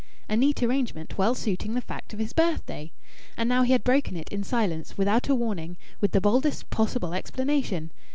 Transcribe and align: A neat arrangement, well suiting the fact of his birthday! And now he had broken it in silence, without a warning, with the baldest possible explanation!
A 0.27 0.35
neat 0.35 0.63
arrangement, 0.63 1.19
well 1.19 1.35
suiting 1.35 1.75
the 1.75 1.79
fact 1.79 2.11
of 2.11 2.17
his 2.17 2.33
birthday! 2.33 2.91
And 3.37 3.47
now 3.47 3.61
he 3.61 3.71
had 3.71 3.83
broken 3.83 4.17
it 4.17 4.29
in 4.29 4.43
silence, 4.43 4.97
without 4.97 5.29
a 5.29 5.35
warning, 5.35 5.77
with 5.99 6.11
the 6.11 6.19
baldest 6.19 6.71
possible 6.71 7.13
explanation! 7.13 7.91